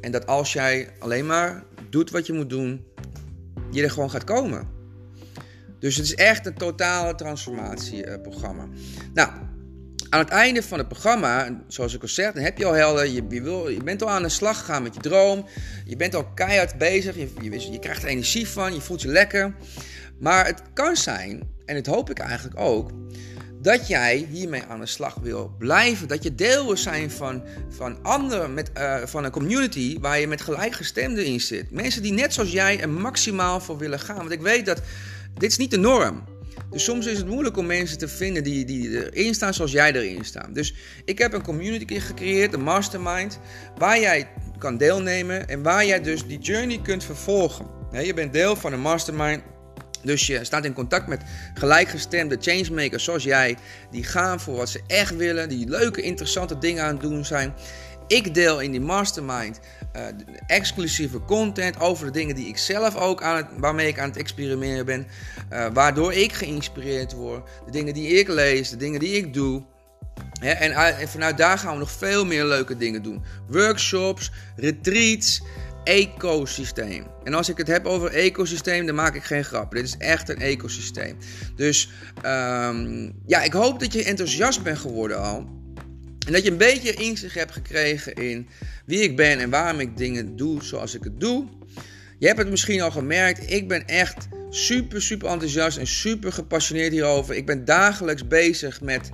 [0.00, 2.86] En dat als jij alleen maar doet wat je moet doen,
[3.70, 4.68] je er gewoon gaat komen.
[5.78, 8.68] Dus het is echt een totale transformatieprogramma.
[9.14, 9.30] nou,
[10.10, 13.06] aan het einde van het programma, zoals ik al zeg, dan heb je al helder,
[13.06, 13.22] je,
[13.74, 15.46] je bent al aan de slag gegaan met je droom.
[15.84, 19.08] Je bent al keihard bezig, je, je, je krijgt er energie van, je voelt je
[19.08, 19.54] lekker.
[20.18, 22.90] Maar het kan zijn en dat hoop ik eigenlijk ook,
[23.60, 26.08] dat jij hiermee aan de slag wil blijven.
[26.08, 30.26] Dat je deel wil zijn van, van anderen, met, uh, van een community waar je
[30.26, 31.70] met gelijkgestemden in zit.
[31.70, 34.16] Mensen die net zoals jij er maximaal voor willen gaan.
[34.16, 34.80] Want ik weet dat
[35.34, 36.24] dit is niet de norm.
[36.70, 39.92] Dus soms is het moeilijk om mensen te vinden die, die erin staan zoals jij
[39.92, 40.54] erin staat.
[40.54, 43.38] Dus ik heb een community gecreëerd, een mastermind,
[43.76, 44.28] waar jij
[44.58, 47.66] kan deelnemen en waar jij dus die journey kunt vervolgen.
[48.02, 49.42] je bent deel van een mastermind
[50.02, 51.22] dus je staat in contact met
[51.54, 53.56] gelijkgestemde changemakers zoals jij,
[53.90, 57.54] die gaan voor wat ze echt willen, die leuke, interessante dingen aan het doen zijn.
[58.06, 59.60] Ik deel in die mastermind
[59.96, 60.02] uh,
[60.46, 64.18] exclusieve content over de dingen die ik zelf ook aan het, waarmee ik aan het
[64.18, 65.06] experimenteren ben,
[65.52, 69.62] uh, waardoor ik geïnspireerd word, de dingen die ik lees, de dingen die ik doe.
[70.40, 73.24] en, en vanuit daar gaan we nog veel meer leuke dingen doen.
[73.48, 75.42] Workshops, retreats,
[75.88, 77.06] ecosysteem.
[77.24, 79.72] En als ik het heb over ecosysteem, dan maak ik geen grap.
[79.72, 81.16] Dit is echt een ecosysteem.
[81.56, 81.90] Dus
[82.26, 85.36] um, ja, ik hoop dat je enthousiast bent geworden al.
[86.26, 88.48] En dat je een beetje inzicht hebt gekregen in
[88.86, 91.44] wie ik ben en waarom ik dingen doe zoals ik het doe.
[92.18, 96.92] Je hebt het misschien al gemerkt, ik ben echt super, super enthousiast en super gepassioneerd
[96.92, 97.34] hierover.
[97.34, 99.10] Ik ben dagelijks bezig met,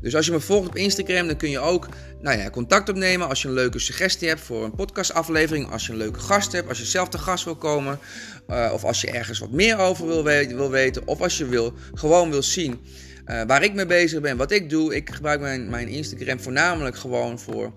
[0.00, 1.88] Dus als je me volgt op Instagram, dan kun je ook
[2.20, 5.70] nou ja, contact opnemen als je een leuke suggestie hebt voor een podcastaflevering.
[5.70, 7.98] Als je een leuke gast hebt, als je zelf te gast wil komen.
[8.72, 11.06] Of als je ergens wat meer over wil, weten, wil weten.
[11.06, 12.80] Of als je wil, gewoon wil zien
[13.30, 14.94] uh, waar ik mee bezig ben, wat ik doe.
[14.94, 17.72] Ik gebruik mijn, mijn Instagram voornamelijk gewoon voor,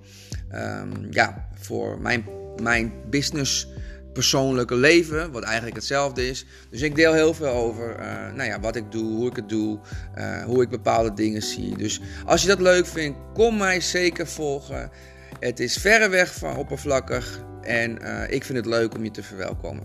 [0.54, 2.26] um, ja, voor mijn,
[2.62, 3.68] mijn business
[4.14, 6.46] persoonlijke leven, wat eigenlijk hetzelfde is.
[6.70, 9.50] Dus ik deel heel veel over uh, nou ja, wat ik doe, hoe ik het
[9.50, 9.80] doe,
[10.18, 11.78] uh, hoe ik bepaalde dingen zie.
[11.78, 14.92] Dus als je dat leuk vindt, kom mij zeker volgen.
[15.40, 17.92] Het is verreweg van oppervlakkig en
[18.30, 19.84] ik vind het leuk om je te verwelkomen.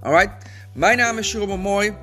[0.00, 1.94] Alright, mijn naam is Jeroen Mooi.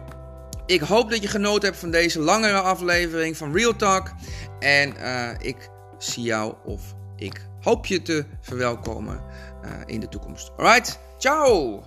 [0.69, 4.11] Ik hoop dat je genoten hebt van deze langere aflevering van Real Talk.
[4.59, 4.93] En
[5.39, 6.81] ik zie jou of
[7.15, 9.23] ik hoop je te verwelkomen
[9.85, 10.51] in de toekomst.
[10.57, 10.99] Alright?
[11.17, 11.83] Ciao!